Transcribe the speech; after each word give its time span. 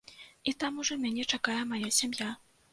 І 0.51 0.53
там 0.63 0.79
ужо 0.85 0.97
мяне 1.05 1.27
чакае 1.37 1.61
мая 1.75 1.95
сям'я. 2.03 2.35